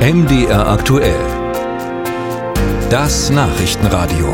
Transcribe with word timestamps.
MDR 0.00 0.66
aktuell. 0.66 1.20
Das 2.88 3.28
Nachrichtenradio. 3.28 4.32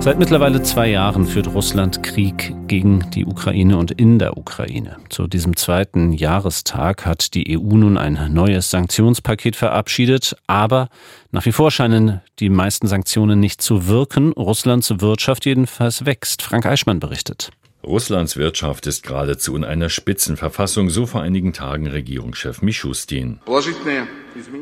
Seit 0.00 0.18
mittlerweile 0.18 0.62
zwei 0.62 0.88
Jahren 0.88 1.26
führt 1.26 1.48
Russland 1.48 2.02
Krieg 2.02 2.54
gegen 2.68 3.10
die 3.10 3.26
Ukraine 3.26 3.76
und 3.76 3.90
in 3.90 4.18
der 4.18 4.38
Ukraine. 4.38 4.96
Zu 5.10 5.26
diesem 5.26 5.58
zweiten 5.58 6.14
Jahrestag 6.14 7.04
hat 7.04 7.34
die 7.34 7.58
EU 7.58 7.76
nun 7.76 7.98
ein 7.98 8.32
neues 8.32 8.70
Sanktionspaket 8.70 9.56
verabschiedet, 9.56 10.34
aber 10.46 10.88
nach 11.32 11.44
wie 11.44 11.52
vor 11.52 11.70
scheinen 11.70 12.22
die 12.38 12.48
meisten 12.48 12.86
Sanktionen 12.86 13.40
nicht 13.40 13.60
zu 13.60 13.88
wirken. 13.88 14.32
Russlands 14.32 14.90
Wirtschaft 15.02 15.44
jedenfalls 15.44 16.06
wächst. 16.06 16.40
Frank 16.40 16.64
Eichmann 16.64 16.98
berichtet. 16.98 17.50
Russlands 17.84 18.36
Wirtschaft 18.36 18.86
ist 18.86 19.02
geradezu 19.02 19.54
in 19.56 19.64
einer 19.64 19.88
Spitzenverfassung, 19.88 20.90
so 20.90 21.06
vor 21.06 21.22
einigen 21.22 21.52
Tagen 21.52 21.86
Regierungschef 21.86 22.62
Mischustin. 22.62 23.40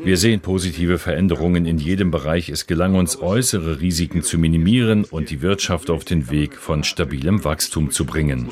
Wir 0.03 0.17
sehen 0.17 0.41
positive 0.41 0.99
Veränderungen 0.99 1.65
in 1.65 1.77
jedem 1.77 2.11
Bereich. 2.11 2.49
Es 2.49 2.67
gelang 2.67 2.95
uns, 2.95 3.19
äußere 3.19 3.79
Risiken 3.81 4.21
zu 4.21 4.37
minimieren 4.37 5.03
und 5.05 5.29
die 5.29 5.41
Wirtschaft 5.41 5.89
auf 5.89 6.05
den 6.05 6.29
Weg 6.29 6.55
von 6.55 6.83
stabilem 6.83 7.43
Wachstum 7.43 7.89
zu 7.89 8.05
bringen. 8.05 8.49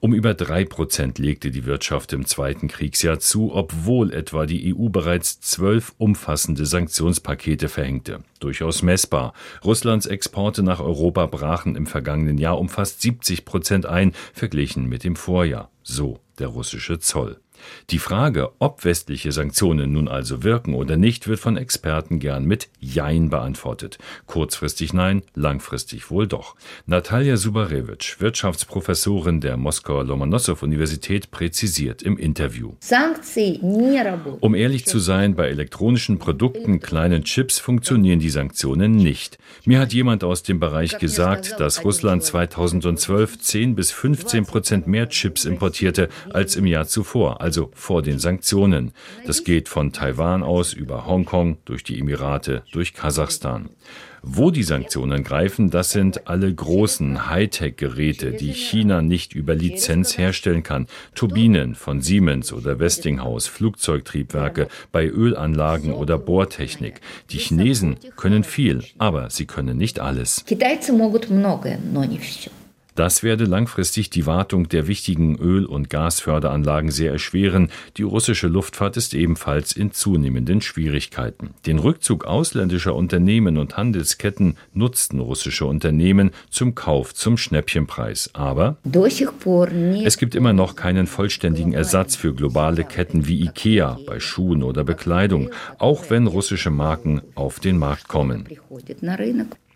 Um 0.00 0.14
über 0.14 0.34
drei 0.34 0.64
Prozent 0.64 1.18
legte 1.18 1.50
die 1.50 1.64
Wirtschaft 1.66 2.12
im 2.12 2.26
zweiten 2.26 2.68
Kriegsjahr 2.68 3.18
zu, 3.18 3.52
obwohl 3.54 4.12
etwa 4.12 4.46
die 4.46 4.74
EU 4.74 4.88
bereits 4.88 5.40
zwölf 5.40 5.94
umfassende 5.98 6.64
Sanktionspakete 6.64 7.68
verhängte. 7.68 8.20
Durchaus 8.40 8.82
messbar. 8.82 9.32
Russlands 9.64 10.06
Exporte 10.06 10.62
nach 10.62 10.80
Europa 10.80 11.26
brachen 11.26 11.76
im 11.76 11.86
vergangenen 11.86 12.38
Jahr 12.38 12.58
um 12.58 12.68
fast 12.68 13.02
70 13.02 13.44
Prozent 13.44 13.86
ein, 13.86 14.12
verglichen 14.32 14.86
mit 14.86 15.04
dem 15.04 15.16
Vorjahr. 15.16 15.70
So 15.82 16.20
der 16.38 16.48
russische 16.48 16.98
Zoll. 16.98 17.38
Die 17.90 17.98
Frage, 17.98 18.50
ob 18.58 18.84
westliche 18.84 19.32
Sanktionen 19.32 19.92
nun 19.92 20.08
also 20.08 20.42
wirken 20.42 20.74
oder 20.74 20.96
nicht, 20.96 21.28
wird 21.28 21.40
von 21.40 21.56
Experten 21.56 22.18
gern 22.18 22.44
mit 22.44 22.68
Jein 22.80 23.30
beantwortet. 23.30 23.98
Kurzfristig 24.26 24.92
nein, 24.92 25.22
langfristig 25.34 26.10
wohl 26.10 26.26
doch. 26.26 26.56
Natalia 26.86 27.36
Subarewitsch, 27.36 28.20
Wirtschaftsprofessorin 28.20 29.40
der 29.40 29.56
Moskauer 29.56 30.04
Lomonossow-Universität, 30.04 31.30
präzisiert 31.30 32.02
im 32.02 32.16
Interview. 32.18 32.74
Um 34.40 34.54
ehrlich 34.54 34.86
zu 34.86 34.98
sein, 34.98 35.34
bei 35.34 35.48
elektronischen 35.48 36.18
Produkten, 36.18 36.80
kleinen 36.80 37.24
Chips 37.24 37.58
funktionieren 37.58 38.18
die 38.18 38.30
Sanktionen 38.30 38.96
nicht. 38.96 39.38
Mir 39.64 39.80
hat 39.80 39.92
jemand 39.92 40.24
aus 40.24 40.42
dem 40.42 40.60
Bereich 40.60 40.98
gesagt, 40.98 41.56
dass 41.58 41.84
Russland 41.84 42.22
2012 42.22 43.38
10 43.38 43.74
bis 43.74 43.90
15 43.92 44.46
Prozent 44.46 44.86
mehr 44.86 45.08
Chips 45.08 45.44
importierte 45.44 46.08
als 46.32 46.56
im 46.56 46.66
Jahr 46.66 46.86
zuvor 46.86 47.40
also 47.46 47.70
vor 47.74 48.02
den 48.02 48.18
Sanktionen. 48.18 48.90
Das 49.24 49.44
geht 49.44 49.68
von 49.68 49.92
Taiwan 49.92 50.42
aus 50.42 50.72
über 50.72 51.06
Hongkong, 51.06 51.58
durch 51.64 51.84
die 51.84 51.96
Emirate, 52.00 52.64
durch 52.72 52.92
Kasachstan. 52.92 53.70
Wo 54.20 54.50
die 54.50 54.64
Sanktionen 54.64 55.22
greifen, 55.22 55.70
das 55.70 55.92
sind 55.92 56.26
alle 56.26 56.52
großen 56.52 57.30
Hightech-Geräte, 57.30 58.32
die 58.32 58.52
China 58.52 59.00
nicht 59.00 59.32
über 59.32 59.54
Lizenz 59.54 60.18
herstellen 60.18 60.64
kann. 60.64 60.88
Turbinen 61.14 61.76
von 61.76 62.00
Siemens 62.00 62.52
oder 62.52 62.80
Westinghouse, 62.80 63.46
Flugzeugtriebwerke, 63.46 64.66
bei 64.90 65.06
Ölanlagen 65.06 65.92
oder 65.92 66.18
Bohrtechnik. 66.18 67.00
Die 67.30 67.38
Chinesen 67.38 67.98
können 68.16 68.42
viel, 68.42 68.82
aber 68.98 69.30
sie 69.30 69.46
können 69.46 69.78
nicht 69.78 70.00
alles. 70.00 70.44
Das 72.96 73.22
werde 73.22 73.44
langfristig 73.44 74.08
die 74.08 74.24
Wartung 74.24 74.70
der 74.70 74.88
wichtigen 74.88 75.36
Öl- 75.36 75.66
und 75.66 75.90
Gasförderanlagen 75.90 76.90
sehr 76.90 77.12
erschweren. 77.12 77.70
Die 77.98 78.02
russische 78.02 78.48
Luftfahrt 78.48 78.96
ist 78.96 79.12
ebenfalls 79.12 79.72
in 79.72 79.92
zunehmenden 79.92 80.62
Schwierigkeiten. 80.62 81.50
Den 81.66 81.78
Rückzug 81.78 82.24
ausländischer 82.24 82.94
Unternehmen 82.94 83.58
und 83.58 83.76
Handelsketten 83.76 84.56
nutzten 84.72 85.20
russische 85.20 85.66
Unternehmen 85.66 86.30
zum 86.48 86.74
Kauf 86.74 87.12
zum 87.12 87.36
Schnäppchenpreis. 87.36 88.30
Aber 88.32 88.78
es 90.06 90.16
gibt 90.16 90.34
immer 90.34 90.54
noch 90.54 90.74
keinen 90.74 91.06
vollständigen 91.06 91.74
Ersatz 91.74 92.16
für 92.16 92.34
globale 92.34 92.84
Ketten 92.84 93.28
wie 93.28 93.42
IKEA 93.42 93.98
bei 94.06 94.20
Schuhen 94.20 94.62
oder 94.62 94.84
Bekleidung, 94.84 95.50
auch 95.76 96.08
wenn 96.08 96.26
russische 96.26 96.70
Marken 96.70 97.20
auf 97.34 97.60
den 97.60 97.76
Markt 97.76 98.08
kommen. 98.08 98.48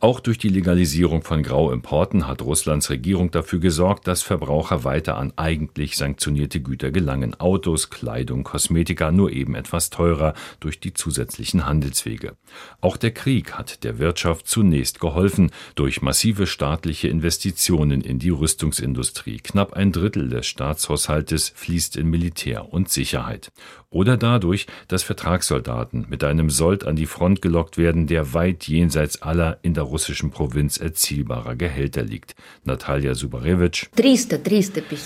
Auch 0.02 0.20
durch 0.20 0.38
die 0.38 0.48
Legalisierung 0.48 1.22
von 1.22 1.42
Grauimporten 1.42 2.26
hat 2.26 2.40
Russlands 2.40 2.88
Regierung 2.88 3.30
dafür 3.30 3.58
gesorgt, 3.58 4.06
dass 4.06 4.22
Verbraucher 4.22 4.82
weiter 4.82 5.18
an 5.18 5.34
eigentlich 5.36 5.98
sanktionierte 5.98 6.62
Güter 6.62 6.90
gelangen. 6.90 7.38
Autos, 7.38 7.90
Kleidung, 7.90 8.42
Kosmetika 8.42 9.12
nur 9.12 9.30
eben 9.30 9.54
etwas 9.54 9.90
teurer 9.90 10.32
durch 10.58 10.80
die 10.80 10.94
zusätzlichen 10.94 11.66
Handelswege. 11.66 12.38
Auch 12.80 12.96
der 12.96 13.10
Krieg 13.10 13.52
hat 13.52 13.84
der 13.84 13.98
Wirtschaft 13.98 14.48
zunächst 14.48 15.00
geholfen 15.00 15.50
durch 15.74 16.00
massive 16.00 16.46
staatliche 16.46 17.08
Investitionen 17.08 18.00
in 18.00 18.18
die 18.18 18.30
Rüstungsindustrie. 18.30 19.36
Knapp 19.36 19.74
ein 19.74 19.92
Drittel 19.92 20.30
des 20.30 20.46
Staatshaushaltes 20.46 21.52
fließt 21.54 21.98
in 21.98 22.08
Militär 22.08 22.72
und 22.72 22.88
Sicherheit. 22.88 23.52
Oder 23.92 24.16
dadurch, 24.16 24.68
dass 24.86 25.02
Vertragssoldaten 25.02 26.06
mit 26.08 26.22
einem 26.22 26.48
Sold 26.48 26.86
an 26.86 26.94
die 26.94 27.06
Front 27.06 27.42
gelockt 27.42 27.76
werden, 27.76 28.06
der 28.06 28.32
weit 28.34 28.68
jenseits 28.68 29.20
aller 29.20 29.58
in 29.62 29.74
der 29.74 29.82
russischen 29.82 30.30
Provinz 30.30 30.76
erzielbarer 30.76 31.56
Gehälter 31.56 32.04
liegt. 32.04 32.36
Natalia 32.62 33.16
Subarewitsch. 33.16 33.88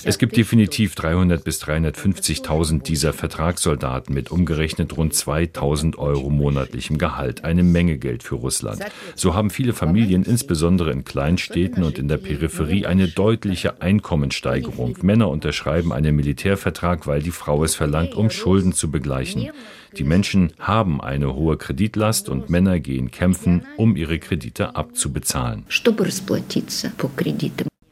Es 0.03 0.19
gibt 0.19 0.37
definitiv 0.37 0.93
300 0.93 1.43
bis 1.43 1.63
350.000 1.63 2.83
dieser 2.83 3.11
Vertragssoldaten 3.11 4.13
mit 4.13 4.29
umgerechnet 4.29 4.95
rund 4.95 5.15
2.000 5.15 5.97
Euro 5.97 6.29
monatlichem 6.29 6.99
Gehalt. 6.99 7.43
Eine 7.43 7.63
Menge 7.63 7.97
Geld 7.97 8.21
für 8.21 8.35
Russland. 8.35 8.85
So 9.15 9.33
haben 9.33 9.49
viele 9.49 9.73
Familien, 9.73 10.21
insbesondere 10.21 10.91
in 10.91 11.05
Kleinstädten 11.05 11.83
und 11.83 11.97
in 11.97 12.07
der 12.07 12.17
Peripherie, 12.17 12.85
eine 12.85 13.07
deutliche 13.07 13.81
Einkommenssteigerung. 13.81 14.95
Männer 15.01 15.29
unterschreiben 15.29 15.91
einen 15.91 16.15
Militärvertrag, 16.15 17.07
weil 17.07 17.23
die 17.23 17.31
Frau 17.31 17.63
es 17.63 17.73
verlangt, 17.73 18.13
um 18.13 18.29
Schulden 18.29 18.74
zu 18.75 18.91
begleichen. 18.91 19.49
Die 19.97 20.03
Menschen 20.03 20.53
haben 20.59 21.01
eine 21.01 21.33
hohe 21.33 21.57
Kreditlast 21.57 22.29
und 22.29 22.49
Männer 22.49 22.79
gehen 22.79 23.11
kämpfen, 23.11 23.65
um 23.77 23.95
ihre 23.95 24.19
Kredite 24.19 24.75
abzubezahlen. 24.75 25.65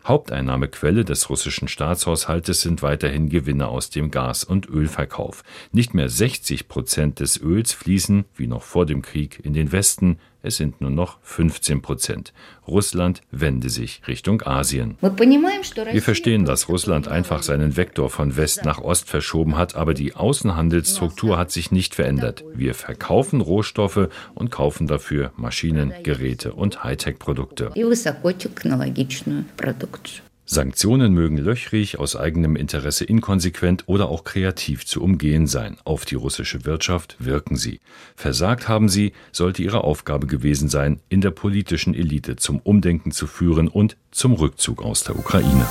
Haupteinnahmequelle 0.06 1.06
des 1.06 1.30
russischen 1.30 1.70
Staatshaushaltes 1.70 2.62
sind 2.62 2.82
weiterhin 2.82 3.30
Gewinne 3.30 3.70
aus 3.70 3.90
dem 3.90 4.12
Gas- 4.12 4.44
und 4.44 4.68
Ölverkauf. 4.68 5.44
Nicht 5.72 5.94
mehr 5.94 6.10
60 6.10 6.68
Prozent 6.68 7.22
des 7.22 7.42
Öls 7.42 7.72
fließen, 7.72 8.26
wie 8.36 8.48
noch 8.48 8.64
vor 8.64 8.86
dem 8.86 9.02
Krieg, 9.02 9.40
in 9.44 9.54
den 9.54 9.72
Westen, 9.72 10.20
es 10.44 10.58
sind 10.58 10.82
nur 10.82 10.92
noch 10.92 11.18
15 11.24 11.82
Prozent. 11.82 12.34
Russland 12.68 13.22
wende 13.32 13.70
sich 13.70 14.02
Richtung 14.08 14.42
Asien. 14.46 14.98
Wir 15.02 16.02
verstehen, 16.02 16.46
dass 16.46 16.70
Russland 16.70 17.08
einfach 17.08 17.44
seinen 17.44 17.78
Vektor 17.78 18.10
von 18.10 18.36
West 18.36 18.66
nach 18.66 18.80
Ost 18.80 19.10
verschoben 19.10 19.58
hat, 19.58 19.76
aber 19.76 19.94
die 19.94 20.16
Außenhandelsstruktur 20.16 21.38
hat 21.38 21.52
sich 21.52 21.72
nicht 21.72 21.96
verändert. 21.96 22.44
Wir 22.54 22.76
verkaufen 22.76 23.42
Rohstoffe 23.42 24.10
und 24.36 24.52
kaufen 24.52 24.88
dafür 24.88 25.32
Maschinen, 25.38 25.94
Geräte 26.04 26.54
und 26.54 26.84
Hightech-Produkte. 26.84 27.72
Sanktionen 30.46 31.14
mögen 31.14 31.38
löchrig, 31.38 32.00
aus 32.00 32.16
eigenem 32.16 32.56
Interesse 32.56 33.06
inkonsequent 33.06 33.84
oder 33.88 34.10
auch 34.10 34.24
kreativ 34.24 34.86
zu 34.86 35.02
umgehen 35.02 35.48
sein. 35.48 35.78
Auf 35.86 36.06
die 36.06 36.16
russische 36.16 36.66
Wirtschaft 36.66 37.16
wirken 37.20 37.56
sie. 37.56 37.80
Versagt 38.16 38.68
haben 38.68 38.90
sie, 38.90 39.14
sollte 39.32 39.64
ihre 39.64 39.84
Aufgabe 39.84 40.28
gewesen 40.28 40.70
sein, 40.70 41.00
in 41.10 41.22
der 41.22 41.32
politischen 41.32 41.94
Elite 41.94 42.36
zum 42.36 42.60
Umdenken 42.60 43.12
zu 43.12 43.26
führen 43.26 43.68
und 43.68 43.96
zum 44.12 44.34
Rückzug 44.34 44.84
aus 44.84 45.04
der 45.04 45.18
Ukraine. 45.18 45.66